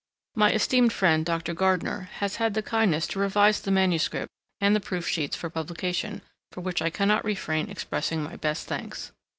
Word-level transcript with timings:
My 0.33 0.51
esteemed 0.51 0.91
friend, 0.91 1.23
Dr. 1.23 1.53
Gardner, 1.53 2.09
has 2.13 2.37
had 2.37 2.55
the 2.55 2.63
kindness 2.63 3.05
to 3.05 3.19
revise 3.19 3.61
the 3.61 3.69
manuscript 3.69 4.31
and 4.59 4.75
the 4.75 4.79
proof 4.79 5.07
sheets 5.07 5.35
for 5.35 5.47
publication, 5.51 6.23
for 6.51 6.61
which 6.61 6.81
I 6.81 6.89
cannot 6.89 7.23
refrain 7.23 7.69
expressing 7.69 8.23
my 8.23 8.35
best 8.35 8.65
thanks. 8.65 9.11